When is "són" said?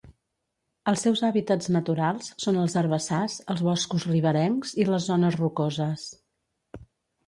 2.47-2.59